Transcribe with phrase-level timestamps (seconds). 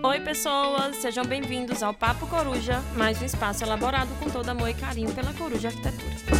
[0.00, 0.96] Oi, pessoas!
[0.96, 5.34] Sejam bem-vindos ao Papo Coruja, mais um espaço elaborado com todo amor e carinho pela
[5.34, 6.37] Coruja Arquitetura.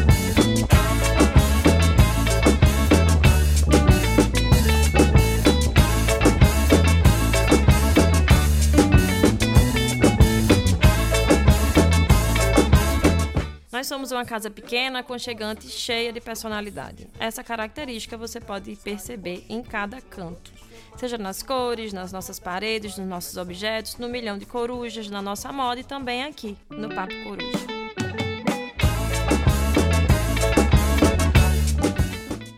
[13.78, 17.06] Nós somos uma casa pequena, aconchegante e cheia de personalidade.
[17.16, 20.52] Essa característica você pode perceber em cada canto.
[20.96, 25.52] Seja nas cores, nas nossas paredes, nos nossos objetos, no milhão de corujas, na nossa
[25.52, 27.66] moda e também aqui, no Papo Coruja.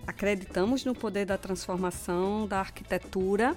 [0.07, 3.55] Acreditamos no poder da transformação da arquitetura.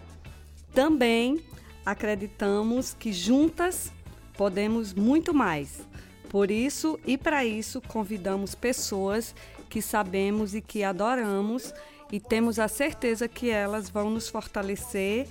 [0.73, 1.42] Também
[1.86, 3.90] acreditamos que juntas
[4.34, 5.93] podemos muito mais.
[6.34, 9.36] Por isso e para isso convidamos pessoas
[9.70, 11.72] que sabemos e que adoramos
[12.12, 15.28] e temos a certeza que elas vão nos fortalecer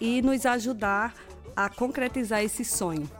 [0.00, 1.14] e nos ajudar
[1.54, 3.10] a concretizar esse sonho.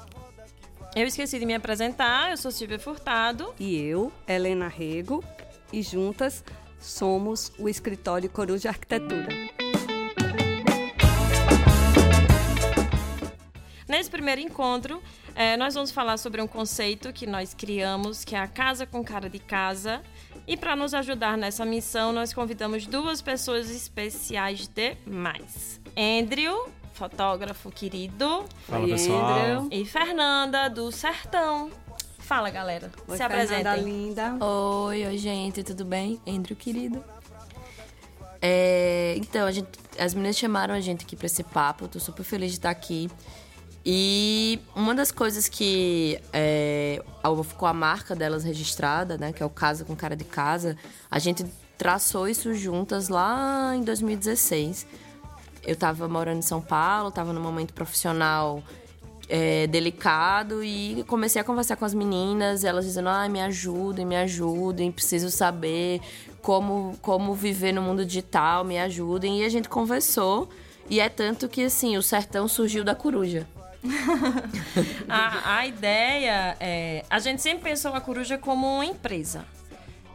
[0.97, 3.53] Eu esqueci de me apresentar, eu sou Silvia Furtado.
[3.61, 5.23] E eu, Helena Rego,
[5.71, 6.43] e juntas
[6.81, 9.29] somos o escritório Coruja Arquitetura.
[14.19, 15.01] Primeiro encontro,
[15.37, 19.05] eh, nós vamos falar sobre um conceito que nós criamos, que é a casa com
[19.05, 20.03] cara de casa.
[20.45, 25.81] E para nos ajudar nessa missão, nós convidamos duas pessoas especiais demais.
[25.97, 28.45] Andrew, fotógrafo querido.
[28.67, 29.39] Fala, Oi, pessoal.
[29.39, 29.69] Andrew.
[29.71, 31.71] E Fernanda, do Sertão.
[32.19, 32.91] Fala, galera.
[33.07, 33.85] Oi, Se apresentem.
[33.85, 34.37] linda.
[34.45, 36.21] Oi, oi, gente, tudo bem?
[36.27, 37.05] Andrew, querido.
[38.43, 42.01] É, então, a gente, as meninas chamaram a gente aqui pra esse papo, eu tô
[42.01, 43.09] super feliz de estar aqui.
[43.91, 47.03] E uma das coisas que é,
[47.43, 50.77] ficou a marca delas registrada, né, que é o Casa com Cara de Casa,
[51.11, 51.47] a gente
[51.79, 54.87] traçou isso juntas lá em 2016.
[55.67, 58.63] Eu tava morando em São Paulo, tava num momento profissional
[59.27, 64.17] é, delicado e comecei a conversar com as meninas, elas dizendo, ai, me ajudem, me
[64.17, 66.03] ajudem, preciso saber
[66.43, 69.41] como, como viver no mundo digital, me ajudem.
[69.41, 70.47] E a gente conversou,
[70.91, 73.47] e é tanto que, assim, o sertão surgiu da coruja.
[75.09, 77.05] A, a ideia é.
[77.09, 79.45] A gente sempre pensou a Coruja como uma empresa.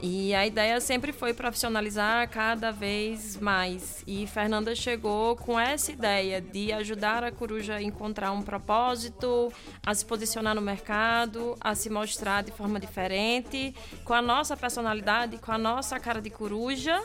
[0.05, 4.03] E a ideia sempre foi profissionalizar cada vez mais.
[4.05, 9.49] E Fernanda chegou com essa ideia de ajudar a Coruja a encontrar um propósito,
[9.81, 15.37] a se posicionar no mercado, a se mostrar de forma diferente, com a nossa personalidade,
[15.37, 17.01] com a nossa cara de coruja.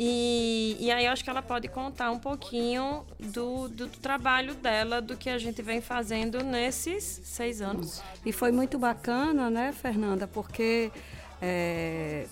[0.00, 5.02] E, e aí eu acho que ela pode contar um pouquinho do, do trabalho dela,
[5.02, 8.00] do que a gente vem fazendo nesses seis anos.
[8.24, 10.28] E foi muito bacana, né, Fernanda?
[10.28, 10.92] Porque
[11.42, 12.26] é,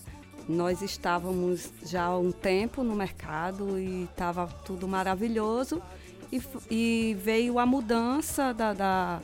[0.49, 5.83] nós estávamos já há um tempo no mercado e estava tudo maravilhoso.
[6.31, 6.41] E,
[6.71, 9.21] e veio a mudança da, da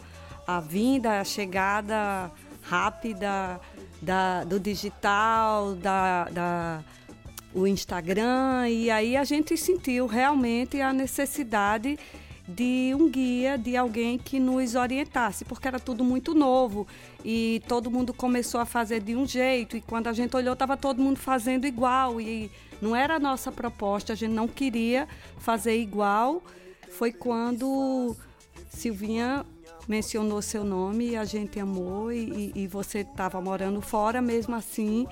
[0.46, 2.28] a vinda, a chegada
[2.62, 3.60] rápida
[4.00, 6.84] da, do digital, da, da
[7.54, 11.98] o Instagram e aí a gente sentiu realmente a necessidade
[12.48, 16.86] de um guia, de alguém que nos orientasse, porque era tudo muito novo
[17.24, 20.76] e todo mundo começou a fazer de um jeito e quando a gente olhou estava
[20.76, 25.06] todo mundo fazendo igual e não era a nossa proposta, a gente não queria
[25.38, 26.42] fazer igual.
[26.90, 28.16] Foi quando
[28.70, 29.46] Silvinha
[29.88, 35.06] mencionou seu nome a gente amou e- e você estava morando fora mesmo assim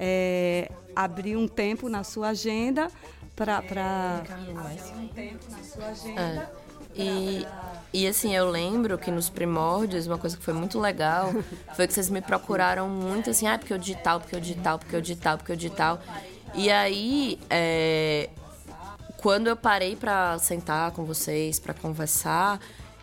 [0.00, 2.90] é, abriu um tempo na sua agenda
[3.36, 4.22] para
[6.16, 6.46] É.
[6.94, 7.46] E,
[7.92, 11.30] e assim, eu lembro que nos primórdios, uma coisa que foi muito legal
[11.76, 14.96] foi que vocês me procuraram muito assim, ah, porque o digital, porque o digital, porque
[14.96, 16.00] o digital, porque o digital.
[16.54, 18.30] E aí, é,
[19.18, 22.58] quando eu parei pra sentar com vocês, pra conversar,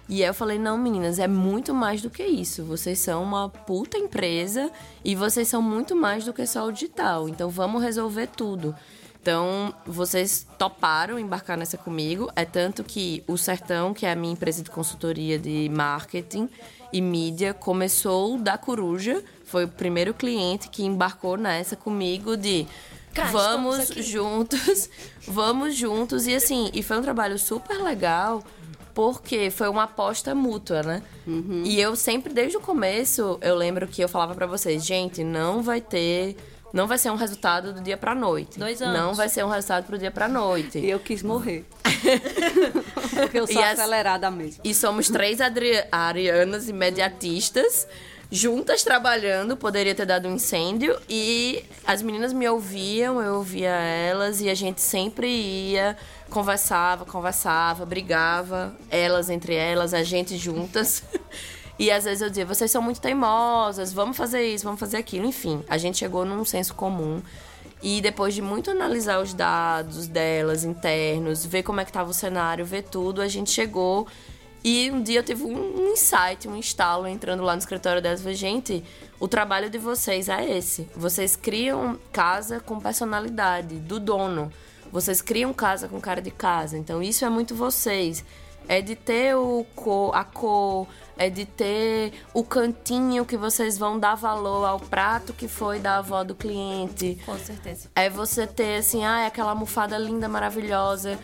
[0.09, 2.63] e aí eu falei, não, meninas, é muito mais do que isso.
[2.63, 4.71] Vocês são uma puta empresa
[5.03, 7.27] e vocês são muito mais do que só o digital.
[7.27, 8.73] Então vamos resolver tudo.
[9.21, 12.31] Então, vocês toparam embarcar nessa comigo.
[12.33, 16.49] É tanto que o Sertão, que é a minha empresa de consultoria de marketing
[16.93, 19.21] e mídia, começou da Coruja.
[19.43, 22.65] Foi o primeiro cliente que embarcou nessa comigo de
[23.13, 24.89] vamos estamos aqui." juntos,
[25.27, 26.25] vamos juntos.
[26.25, 28.41] E assim, e foi um trabalho super legal,
[28.97, 31.03] porque foi uma aposta mútua, né?
[31.63, 35.61] E eu sempre, desde o começo, eu lembro que eu falava pra vocês, gente, não
[35.61, 36.35] vai ter.
[36.73, 38.57] Não vai ser um resultado do dia pra noite.
[38.57, 38.97] Dois anos.
[38.99, 40.79] Não vai ser um resultado pro dia pra noite.
[40.79, 41.63] E eu quis morrer.
[43.21, 44.61] Porque eu sou E as- acelerada mesmo.
[44.63, 47.87] E somos três Adri- arianas imediatistas.
[48.29, 54.41] juntas trabalhando, poderia ter dado um incêndio e as meninas me ouviam, eu ouvia elas
[54.41, 55.95] e a gente sempre ia,
[56.29, 61.03] conversava, conversava, brigava, elas entre elas, a gente juntas.
[61.79, 65.27] E às vezes eu dizia, vocês são muito teimosas, vamos fazer isso, vamos fazer aquilo.
[65.27, 67.21] Enfim, a gente chegou num senso comum.
[67.83, 72.13] E depois de muito analisar os dados delas, internos, ver como é que estava o
[72.15, 74.07] cenário, ver tudo, a gente chegou
[74.63, 78.21] e um dia eu tive um insight, um instalo entrando lá no escritório delas.
[78.21, 78.83] Falei, gente,
[79.19, 80.89] o trabalho de vocês é esse.
[80.95, 84.51] Vocês criam casa com personalidade do dono.
[84.91, 86.77] Vocês criam casa com cara de casa.
[86.77, 88.23] Então isso é muito vocês.
[88.67, 90.87] É de ter o cor, a cor,
[91.17, 95.97] é de ter o cantinho que vocês vão dar valor ao prato que foi da
[95.97, 97.17] avó do cliente.
[97.25, 97.89] Com certeza.
[97.95, 101.17] É você ter, assim, ah, aquela almofada linda, maravilhosa.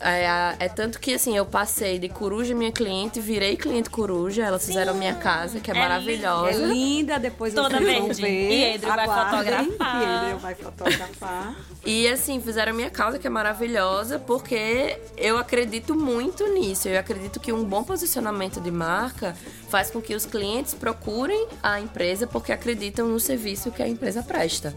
[0.00, 4.44] É, é, tanto que, assim, eu passei de coruja minha cliente, virei cliente coruja.
[4.44, 4.68] Elas Sim.
[4.68, 6.52] fizeram a minha casa, que é, é maravilhosa.
[6.52, 6.64] Linda.
[6.64, 8.50] É linda, depois Toda vocês vão ver.
[8.50, 10.30] E Edro vai fotografar.
[10.30, 11.56] E vai fotografar.
[11.84, 16.88] e, assim, fizeram a minha casa, que é maravilhosa, porque eu acredito muito nisso.
[16.88, 19.36] Eu acredito que um bom posicionamento de marca
[19.68, 24.22] faz com que os clientes procurem a empresa porque acreditam no serviço que a empresa
[24.22, 24.74] presta.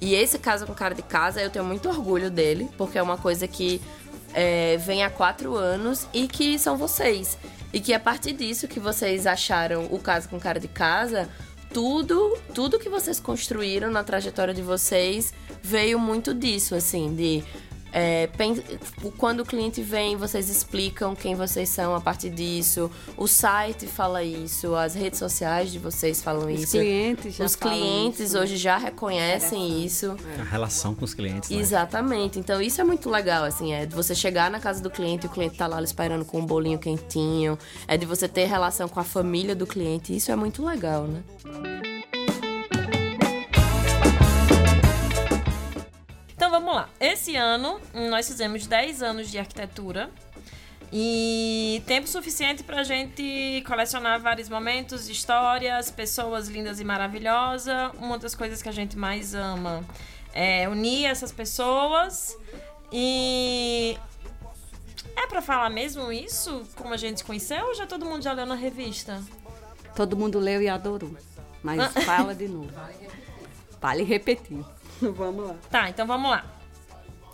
[0.00, 3.16] E esse Casa com Cara de Casa, eu tenho muito orgulho dele, porque é uma
[3.16, 3.80] coisa que
[4.34, 7.38] é, vem há quatro anos e que são vocês.
[7.72, 11.28] E que a partir disso que vocês acharam o caso com cara de casa,
[11.72, 17.42] tudo, tudo que vocês construíram na trajetória de vocês veio muito disso, assim, de
[17.96, 18.28] é,
[19.16, 22.90] quando o cliente vem, vocês explicam quem vocês são a partir disso.
[23.16, 26.72] O site fala isso, as redes sociais de vocês falam os isso.
[26.72, 30.16] Clientes já os clientes isso, hoje já reconhecem isso.
[30.40, 31.50] A relação com os clientes.
[31.50, 31.56] Né?
[31.56, 32.36] Exatamente.
[32.40, 35.28] Então isso é muito legal, assim, é de você chegar na casa do cliente e
[35.28, 37.56] o cliente tá lá esperando com um bolinho quentinho.
[37.86, 40.16] É de você ter relação com a família do cliente.
[40.16, 41.93] Isso é muito legal, né?
[46.74, 46.88] Vamos lá.
[47.00, 47.80] Esse ano
[48.10, 50.10] nós fizemos 10 anos de arquitetura
[50.92, 57.92] e tempo suficiente para a gente colecionar vários momentos, histórias, pessoas lindas e maravilhosas.
[57.98, 59.84] Uma das coisas que a gente mais ama
[60.32, 62.36] é unir essas pessoas
[62.92, 63.96] e
[65.16, 68.32] é para falar mesmo isso, como a gente se conheceu, ou já todo mundo já
[68.32, 69.22] leu na revista?
[69.94, 71.16] Todo mundo leu e adorou.
[71.62, 71.88] Mas ah.
[71.88, 72.70] fala de novo.
[73.80, 74.64] Vale repetir.
[75.00, 75.56] vamos lá.
[75.70, 76.53] Tá, então vamos lá.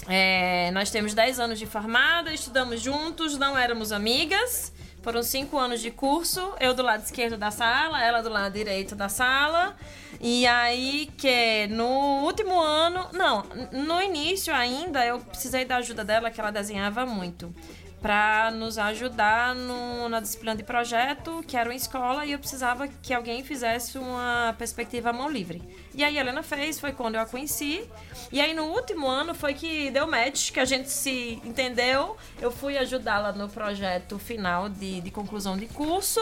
[0.09, 4.73] É, nós temos 10 anos de formada, estudamos juntos, não éramos amigas.
[5.03, 8.95] Foram cinco anos de curso, eu do lado esquerdo da sala, ela do lado direito
[8.95, 9.75] da sala.
[10.21, 16.31] E aí que no último ano, não, no início ainda eu precisei da ajuda dela,
[16.31, 17.55] que ela desenhava muito
[18.01, 22.89] para nos ajudar no, na disciplina de projeto, que era uma escola, e eu precisava
[22.89, 25.63] que alguém fizesse uma perspectiva à mão livre.
[25.95, 27.85] E aí a Helena fez, foi quando eu a conheci.
[28.33, 32.17] E aí no último ano foi que deu match, que a gente se entendeu.
[32.41, 36.21] Eu fui ajudá-la no projeto final de, de conclusão de curso.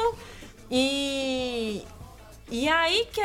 [0.70, 1.84] E,
[2.50, 3.20] e aí que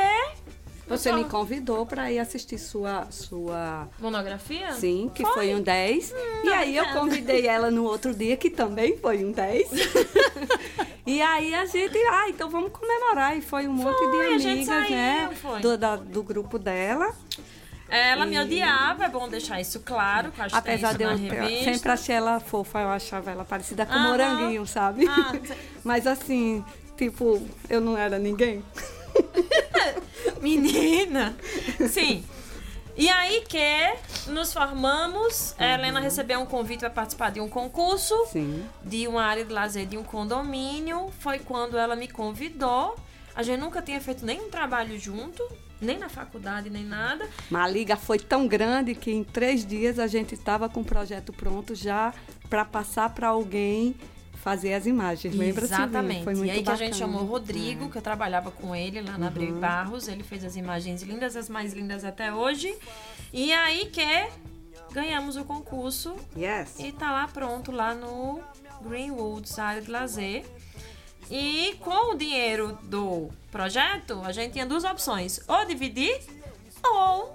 [0.88, 4.72] você me convidou para ir assistir sua sua monografia?
[4.74, 6.12] Sim, que foi, foi um 10.
[6.12, 6.16] Hum,
[6.46, 9.70] e aí eu convidei ela no outro dia que também foi um 10.
[11.06, 14.90] e aí a gente, ah, então vamos comemorar e foi um monte de amigas, saiu,
[14.92, 15.30] né,
[15.62, 17.14] do, da, do grupo dela.
[17.90, 18.30] Ela e...
[18.30, 21.18] me odiava, é bom deixar isso claro, que acho Apesar de eu
[21.64, 25.08] sempre achei ela fofa, eu achava ela parecida com moranguinho, sabe?
[25.08, 25.34] Ah,
[25.84, 26.66] Mas assim,
[26.98, 27.40] tipo,
[27.70, 28.64] eu não era ninguém.
[30.44, 31.36] Menina!
[31.90, 32.24] Sim.
[32.96, 35.66] E aí que nos formamos, uhum.
[35.66, 38.64] a Helena recebeu um convite para participar de um concurso Sim.
[38.84, 41.10] de uma área de lazer de um condomínio.
[41.20, 42.96] Foi quando ela me convidou.
[43.36, 45.42] A gente nunca tinha feito nenhum trabalho junto,
[45.82, 47.28] nem na faculdade, nem nada.
[47.50, 50.86] Mas a liga foi tão grande que em três dias a gente estava com o
[50.86, 52.14] projeto pronto já
[52.48, 53.96] para passar para alguém
[54.44, 56.26] fazer as imagens, lembra Exatamente.
[56.26, 56.78] Foi muito e aí bacana.
[56.78, 57.88] que a gente chamou o Rodrigo, é.
[57.88, 59.60] que eu trabalhava com ele lá na Abril uhum.
[59.60, 60.10] Barros.
[60.10, 62.76] Ele fez as imagens lindas, as mais lindas até hoje.
[63.32, 64.04] E aí que
[64.92, 66.14] ganhamos o concurso.
[66.38, 66.78] Yes.
[66.78, 68.42] E tá lá pronto, lá no
[68.82, 70.46] Greenwoods, área de lazer.
[71.32, 76.20] E com o dinheiro do projeto, a gente tinha duas opções: ou dividir
[76.84, 77.34] ou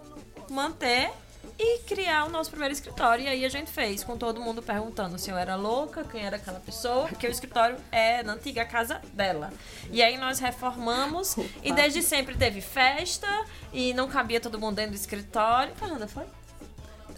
[0.51, 1.11] manter
[1.59, 3.25] e criar o nosso primeiro escritório.
[3.25, 6.37] E aí a gente fez, com todo mundo perguntando se eu era louca, quem era
[6.37, 9.53] aquela pessoa, porque o escritório é na antiga casa dela.
[9.91, 13.27] E aí nós reformamos e desde sempre teve festa
[13.73, 15.75] e não cabia todo mundo dentro do escritório.
[15.75, 16.27] Fernanda, foi?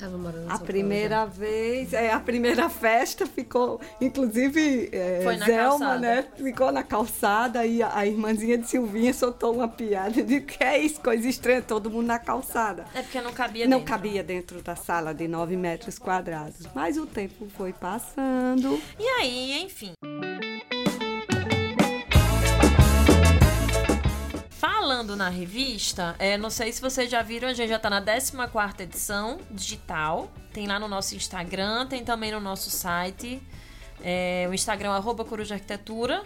[0.00, 5.20] Tava morando em A São primeira Paulo, vez, é, a primeira festa ficou, inclusive, é,
[5.22, 5.98] Foi na Zelma, calçada.
[5.98, 6.26] né?
[6.36, 10.78] Ficou na calçada e a, a irmãzinha de Silvinha soltou uma piada de que é
[10.78, 12.86] isso, coisa estranha, todo mundo na calçada.
[12.94, 13.92] É porque não cabia Não dentro.
[13.92, 16.66] cabia dentro da sala de 9 metros quadrados.
[16.74, 18.80] Mas o tempo foi passando.
[18.98, 19.92] E aí, enfim.
[24.90, 28.02] Falando na revista, é, não sei se vocês já viram, a gente já tá na
[28.02, 30.28] 14ª edição digital.
[30.52, 33.40] Tem lá no nosso Instagram, tem também no nosso site.
[34.02, 36.24] É, o Instagram é arroba Coruja Arquitetura.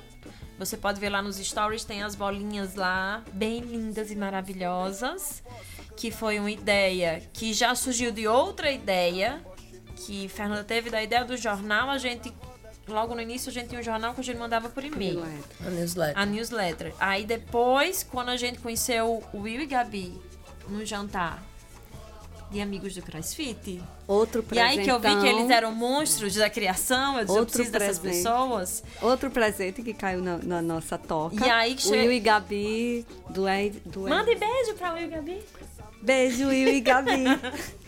[0.58, 5.42] Você pode ver lá nos stories, tem as bolinhas lá, bem lindas e maravilhosas.
[5.94, 9.44] Que foi uma ideia que já surgiu de outra ideia,
[10.06, 12.32] que Fernanda teve da ideia do jornal, a gente
[12.86, 15.22] logo no início a gente tinha um jornal que a gente mandava por e-mail.
[15.66, 16.18] A newsletter.
[16.22, 16.94] A newsletter.
[17.00, 20.20] Aí depois, quando a gente conheceu o Will e Gabi
[20.68, 21.42] no jantar
[22.50, 25.38] de amigos do CrossFit, Outro e aí que eu vi que presentão.
[25.40, 28.22] eles eram monstros da criação, eu disse, eu Outro preciso dessas presente.
[28.22, 28.84] pessoas.
[29.02, 31.44] Outro presente que caiu na, na nossa toca.
[31.44, 35.06] E aí que o che- Will e Gabi do, Ed- do Mande beijo pra Will
[35.06, 35.42] e Gabi.
[36.02, 37.24] Beijo, Will e Gabi.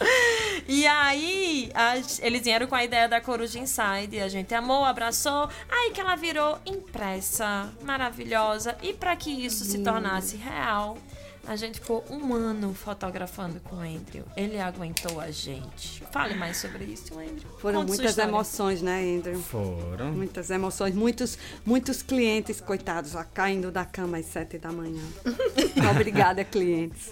[0.70, 4.20] E aí, as- eles vieram com a ideia da Coruja Inside.
[4.20, 5.48] A gente amou, abraçou.
[5.70, 8.76] Aí que ela virou impressa, maravilhosa.
[8.82, 10.98] E para que isso se tornasse real,
[11.46, 14.24] a gente ficou um ano fotografando com o Andrew.
[14.36, 16.02] Ele aguentou a gente.
[16.12, 17.48] Fale mais sobre isso, Andrew.
[17.58, 19.40] Foram Conte sua muitas emoções, né, Andrew?
[19.40, 20.12] Foram.
[20.12, 25.02] Muitas emoções, muitos, muitos clientes, coitados, já caindo da cama às sete da manhã.
[25.90, 27.10] Obrigada, clientes.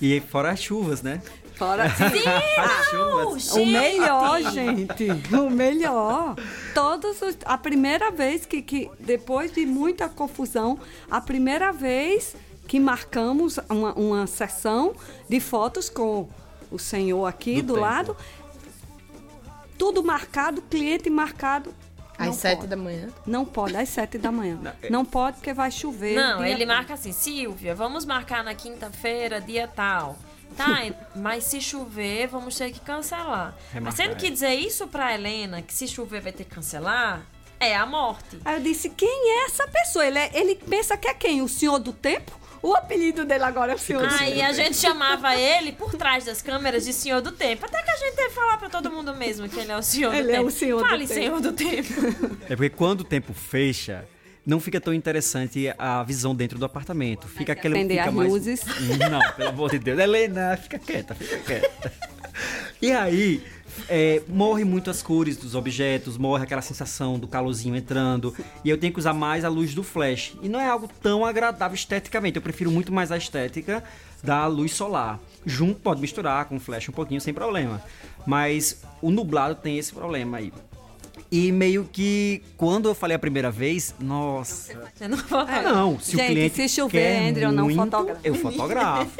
[0.00, 1.20] E fora as chuvas, né?
[1.62, 1.84] Fora.
[2.58, 3.52] As chuvas.
[3.52, 5.06] O melhor, gente.
[5.32, 6.34] O melhor.
[6.74, 10.76] Todos os, a primeira vez que, que, depois de muita confusão,
[11.08, 12.34] a primeira vez
[12.66, 14.92] que marcamos uma, uma sessão
[15.28, 16.28] de fotos com
[16.68, 18.16] o senhor aqui Do do, lado.
[19.78, 21.72] Tudo marcado, cliente marcado.
[22.18, 22.68] Às Não sete pode.
[22.68, 23.08] da manhã.
[23.26, 24.58] Não pode, às sete da manhã.
[24.60, 26.16] Não, é- Não pode porque vai chover.
[26.16, 26.76] Não, ele tal.
[26.76, 30.16] marca assim, Silvia, vamos marcar na quinta-feira, dia tal.
[30.56, 30.80] Tá,
[31.16, 33.54] mas se chover, vamos ter que cancelar.
[33.56, 34.30] Mas Remarcar, sendo que é.
[34.30, 37.22] dizer isso pra Helena, que se chover vai ter que cancelar,
[37.60, 38.38] é a morte.
[38.44, 39.08] Aí eu disse, quem
[39.40, 40.06] é essa pessoa?
[40.06, 41.42] Ele, é- ele pensa que é quem?
[41.42, 42.40] O senhor do tempo?
[42.60, 44.44] O apelido dele agora é o senhor do Aí tempo.
[44.46, 47.66] a gente chamava ele por trás das câmeras de Senhor do Tempo.
[47.66, 49.82] Até que a gente teve que falar pra todo mundo mesmo que ele é o
[49.82, 50.46] Senhor Ele do é Tempo.
[50.46, 51.20] o Senhor do Fale, Tempo.
[51.20, 51.92] Senhor do Tempo.
[52.48, 54.06] É porque quando o tempo fecha,
[54.44, 57.28] não fica tão interessante a visão dentro do apartamento.
[57.28, 58.28] Fica aquele acender fica as mais...
[58.28, 58.64] luzes.
[59.10, 59.98] Não, pelo amor de Deus.
[59.98, 61.92] Helena, fica quieta, fica quieta.
[62.80, 63.44] E aí,
[63.88, 68.34] é, morre muito as cores dos objetos, morre aquela sensação do calorzinho entrando.
[68.64, 70.34] E eu tenho que usar mais a luz do flash.
[70.42, 72.36] E não é algo tão agradável esteticamente.
[72.36, 73.82] Eu prefiro muito mais a estética
[74.22, 75.20] da luz solar.
[75.46, 77.82] Junto pode misturar com flash um pouquinho sem problema.
[78.26, 80.52] Mas o nublado tem esse problema aí.
[81.32, 84.74] E meio que quando eu falei a primeira vez, nossa.
[84.94, 88.20] Você não Ah, não, se Gente, o cliente se chover, quer Andrew, não muito, fotografa.
[88.22, 89.10] eu fotografo.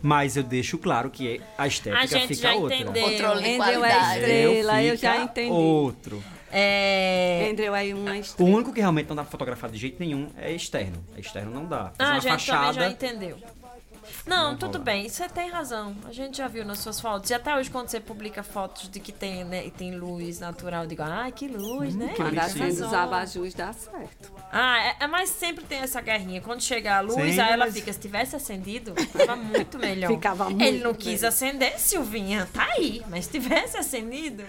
[0.00, 2.76] Mas eu deixo claro que a estética A gente fica já outra.
[2.76, 3.02] entendeu.
[3.02, 5.50] Controle de Andrew é estrela, eu já fica entendi.
[5.52, 6.22] Outro.
[6.52, 7.48] É...
[7.50, 8.50] Andrew é uma O estrela.
[8.50, 11.04] único que realmente não dá pra fotografar de jeito nenhum é externo.
[11.18, 11.90] Externo não dá.
[11.90, 12.72] Fazer Ah, a uma gente fachada.
[12.74, 13.36] já entendeu.
[14.30, 15.96] Não, Não tudo bem, você tem razão.
[16.06, 17.28] A gente já viu nas suas fotos.
[17.30, 20.88] E até hoje, quando você publica fotos de que tem, né, tem luz natural, eu
[20.88, 22.12] digo, ah, que luz, né?
[22.16, 23.00] Quando Tem acende os razão.
[23.00, 24.32] abajus dá certo.
[24.52, 26.40] Ah, é, é, mas sempre tem essa guerrinha.
[26.40, 30.08] Quando chega a luz, Sim, aí ela mas- fica, se tivesse acendido, ficava muito melhor.
[30.20, 31.28] Ficava muito Ele não quis melhor.
[31.28, 32.48] acender, Silvinha.
[32.52, 34.44] Tá aí, mas se tivesse acendido.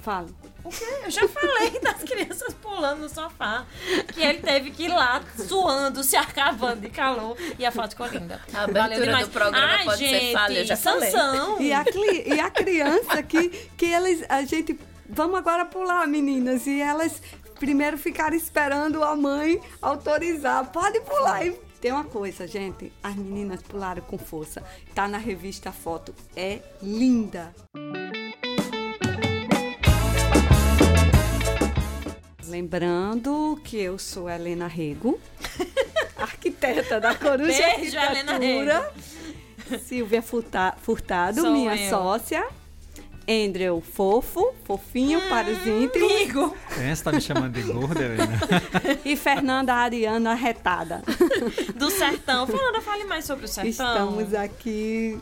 [0.00, 0.26] Fala.
[0.68, 0.84] O quê?
[1.04, 3.64] Eu já falei das crianças pulando no sofá.
[4.12, 7.36] Que ele teve que ir lá suando, se arcavando de calor.
[7.58, 8.40] E a foto ficou linda.
[8.52, 11.10] A abertura do programa Ai, pode ser gente, falha, eu já falei.
[11.60, 14.24] E a, cli- e a criança que, que eles.
[14.28, 14.78] A gente.
[15.08, 16.66] Vamos agora pular, meninas.
[16.66, 17.22] E elas
[17.58, 20.66] primeiro ficaram esperando a mãe autorizar.
[20.70, 21.46] Pode pular.
[21.46, 22.92] E tem uma coisa, gente.
[23.02, 24.62] As meninas pularam com força.
[24.94, 26.14] Tá na revista a foto.
[26.36, 27.54] É linda.
[32.68, 35.16] Lembrando que eu sou Helena Rego,
[36.18, 37.44] arquiteta da Coruja
[37.76, 38.92] Beijo, Helena Arquitetura.
[39.84, 41.88] Silvia Furta- Furtado, Sou minha eu.
[41.88, 42.44] sócia.
[43.30, 46.10] Andrew Fofo, fofinho para os íntimos.
[46.10, 46.56] Amigo.
[46.80, 48.40] É, você tá me chamando de gorda, Helena?
[49.04, 51.02] E Fernanda Ariana Retada.
[51.76, 52.44] Do sertão.
[52.46, 53.68] Fernanda, fale mais sobre o sertão.
[53.70, 55.16] Estamos aqui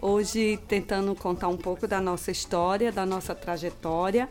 [0.00, 4.28] hoje tentando contar um pouco da nossa história, da nossa trajetória.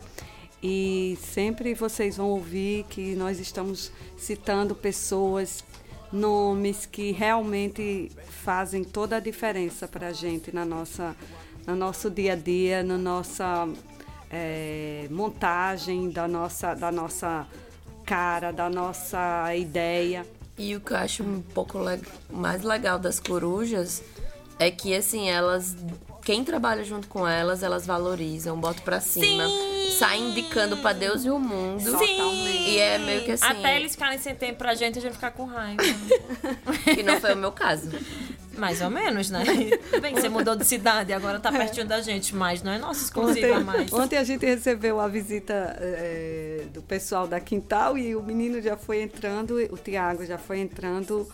[0.62, 5.64] E sempre vocês vão ouvir que nós estamos citando pessoas
[6.12, 11.14] nomes que realmente fazem toda a diferença para a gente na nossa,
[11.66, 13.68] no nosso dia a dia, na nossa
[14.30, 17.46] é, montagem, da nossa, da nossa
[18.04, 20.26] cara, da nossa ideia.
[20.56, 22.00] E o que eu acho um pouco le
[22.32, 24.02] mais legal das corujas
[24.58, 25.76] é que, assim, elas.
[26.22, 29.67] Quem trabalha junto com elas, elas valorizam, botam pra cima, Sim!
[29.98, 31.98] Saem indicando pra Deus e o mundo.
[31.98, 32.68] Sim!
[32.68, 33.44] E é meio que assim.
[33.44, 35.82] Até eles ficarem sem tempo pra gente, a gente ficar com raiva.
[36.84, 37.90] Que não foi o meu caso.
[38.56, 39.44] Mais ou menos, né?
[39.90, 42.78] Tudo bem que você mudou de cidade, agora tá pertinho da gente, mas não é
[42.78, 43.92] nossa exclusiva mais.
[43.92, 48.76] ontem a gente recebeu a visita é, do pessoal da Quintal e o menino já
[48.76, 51.28] foi entrando, o Tiago já foi entrando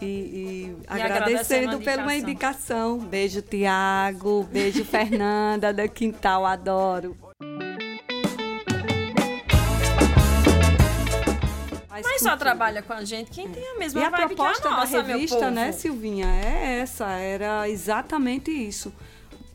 [0.00, 2.96] e, e agradecendo agradecendo pela indicação.
[2.96, 2.98] indicação.
[2.98, 4.42] Beijo, Tiago.
[4.44, 6.44] Beijo, Fernanda da Quintal.
[6.44, 7.16] Adoro.
[12.04, 15.02] Mas só trabalha com a gente quem tem a mesma E a proposta a nossa,
[15.02, 17.06] da revista, né, Silvinha, é essa.
[17.06, 18.92] Era exatamente isso.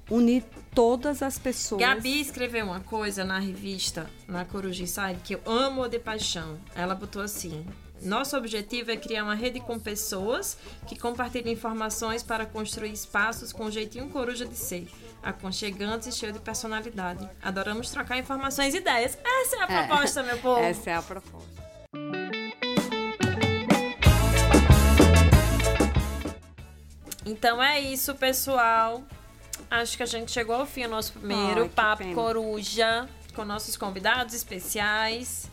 [0.09, 0.43] Unir
[0.75, 1.79] todas as pessoas.
[1.81, 6.57] Gabi escreveu uma coisa na revista, na Coruja Inside, que eu amo de paixão.
[6.75, 7.65] Ela botou assim:
[8.01, 10.57] Nosso objetivo é criar uma rede com pessoas
[10.87, 14.87] que compartilham informações para construir espaços com um jeitinho coruja de ser,
[15.23, 17.29] aconchegantes e cheio de personalidade.
[17.41, 19.17] Adoramos trocar informações e ideias.
[19.23, 19.87] Essa é a É.
[19.87, 20.59] proposta, meu povo.
[20.61, 21.50] Essa é a proposta.
[27.31, 29.03] Então é isso, pessoal.
[29.69, 32.13] Acho que a gente chegou ao fim do nosso primeiro Ai, Papo.
[32.13, 35.49] Coruja com nossos convidados especiais.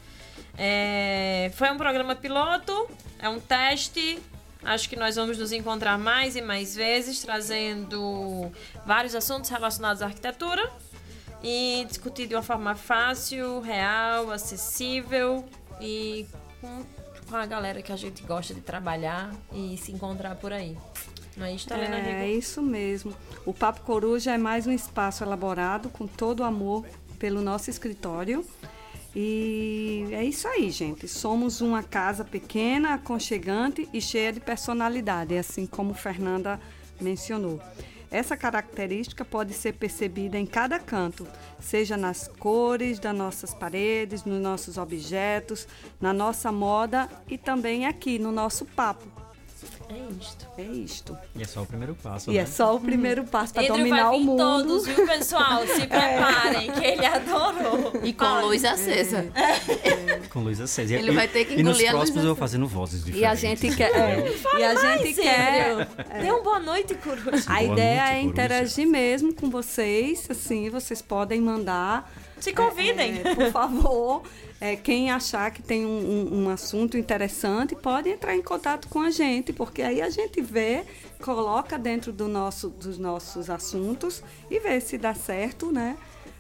[0.57, 4.19] É, foi um programa piloto, é um teste.
[4.65, 8.51] Acho que nós vamos nos encontrar mais e mais vezes, trazendo
[8.85, 10.69] vários assuntos relacionados à arquitetura
[11.45, 15.49] e discutir de uma forma fácil, real, acessível
[15.81, 16.27] e
[16.61, 16.85] com,
[17.31, 20.77] com a galera que a gente gosta de trabalhar e se encontrar por aí.
[21.39, 22.39] Não é isso, Helena É Rigo?
[22.39, 23.15] isso mesmo.
[23.47, 26.85] O Papo Coruja é mais um espaço elaborado com todo o amor
[27.19, 28.45] pelo nosso escritório.
[29.15, 31.07] E é isso aí, gente.
[31.07, 36.61] Somos uma casa pequena, aconchegante e cheia de personalidade, assim como Fernanda
[37.01, 37.61] mencionou.
[38.11, 41.27] Essa característica pode ser percebida em cada canto,
[41.61, 45.69] seja nas cores das nossas paredes, nos nossos objetos,
[46.01, 49.18] na nossa moda e também aqui no nosso papo.
[49.91, 50.47] É isto.
[50.59, 51.19] É isto.
[51.35, 52.41] E é só o primeiro passo, E né?
[52.41, 54.37] é só o primeiro passo para Andrew dominar vai o mundo.
[54.39, 55.67] todos, viu, pessoal?
[55.67, 57.93] Se preparem, que ele adorou.
[58.03, 59.27] E com luz acesa.
[60.31, 60.95] Com luz acesa.
[60.95, 63.03] Ele e, vai ter que E nos engolir a luz próximos eu vou fazendo vozes
[63.07, 63.61] E a diferentes.
[63.63, 63.91] gente quer.
[63.97, 65.87] é, e a gente quer.
[66.21, 67.45] Dê um boa noite, coruja.
[67.51, 68.21] A Boa ideia noite, é coruja.
[68.29, 72.13] interagir mesmo com vocês, assim, vocês podem mandar.
[72.39, 73.21] Se convidem.
[73.25, 74.23] é, por favor,
[74.61, 75.91] é, quem achar que tem um,
[76.33, 80.41] um- um assunto interessante, pode entrar em contato com a gente, porque aí a gente
[80.41, 80.83] vê,
[81.23, 85.97] coloca dentro do nosso, dos nossos assuntos e vê se dá certo, né?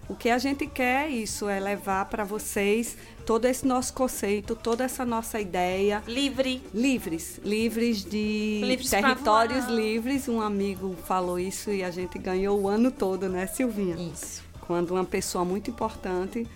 [0.08, 4.56] O que a gente quer é isso, é levar para vocês todo esse nosso conceito,
[4.56, 6.62] toda essa nossa ideia, Livre.
[6.72, 10.26] livres, livres de Livres territórios livres.
[10.26, 13.96] Um amigo falou isso e a gente ganhou o ano todo, né, Silvinha?
[13.96, 14.42] Isso.
[14.62, 16.46] Quando uma pessoa muito importante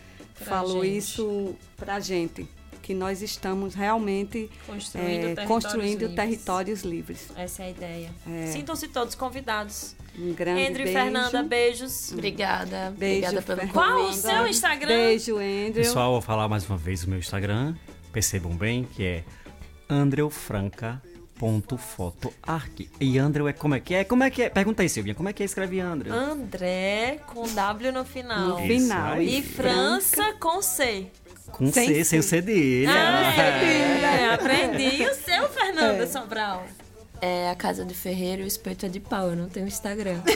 [0.42, 0.96] Pra falou gente.
[0.98, 2.48] isso pra gente,
[2.82, 6.14] que nós estamos realmente Construindo eh, territórios construindo livres.
[6.16, 7.28] territórios livres.
[7.36, 8.10] Essa é a ideia.
[8.52, 9.94] Sintam-se todos convidados.
[10.18, 10.98] Um grande Andrew e beijo.
[10.98, 12.12] Fernanda, beijos.
[12.12, 12.90] Obrigada.
[12.96, 13.72] Beijo, Obrigada pelo Fernanda.
[13.72, 14.88] Qual o seu Instagram?
[14.88, 15.72] Beijo, Andrew.
[15.74, 17.74] Pessoal, vou falar mais uma vez o meu Instagram.
[18.12, 19.24] Percebam bem que é
[21.40, 22.88] andreufranca.fotoarc.
[23.00, 24.04] E Andrew é como é que é?
[24.04, 24.48] Como é que é?
[24.50, 26.12] Pergunta aí, Silvinha, como é que é escreve Andrew?
[26.14, 28.48] André com W no final.
[28.48, 29.20] No final.
[29.20, 31.06] E França com C.
[31.50, 32.28] Com Sem C, sem o C.
[32.28, 32.86] C dele.
[32.86, 35.02] Ah, Ah, é, aprendi.
[35.02, 36.64] E o seu, Fernanda Sobral?
[37.24, 39.28] É a casa de Ferreiro e o espeto é de pau.
[39.30, 40.20] Eu não tenho Instagram.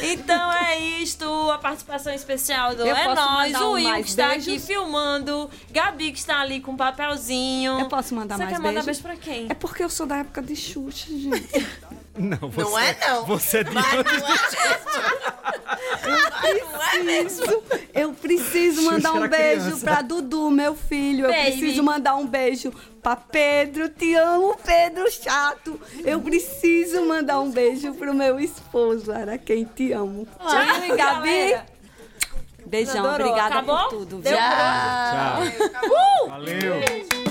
[0.00, 4.46] Então é isto, a participação especial do Eu É Nós, o Will que está aqui
[4.46, 4.66] beijos?
[4.66, 7.78] filmando, Gabi que está ali com um papelzinho.
[7.80, 9.02] Eu posso mandar Você mais quer mandar beijo?
[9.02, 9.46] pra quem?
[9.50, 11.66] É porque eu sou da época de Xuxa, gente.
[12.18, 13.24] Não, você, Não é, não.
[13.26, 14.04] Você é de Mas não é.
[17.02, 17.62] Preciso-
[17.94, 19.84] eu preciso mandar um beijo criança.
[19.84, 21.26] pra Dudu, meu filho.
[21.26, 21.42] Eu Baby.
[21.58, 23.88] preciso mandar um beijo pra Pedro.
[23.88, 25.80] Te amo, Pedro chato.
[26.04, 30.26] Eu preciso mandar um beijo pro meu esposo, era quem te amo.
[30.38, 30.96] Tchau, e Gabi.
[30.96, 31.66] galera.
[32.66, 33.26] Beijão, Adorou.
[33.28, 33.78] obrigada Acabou?
[33.78, 34.18] por tudo.
[34.18, 34.38] Deu viu?
[34.38, 35.88] Tchau.
[35.88, 36.28] Uh!
[36.28, 37.27] Valeu.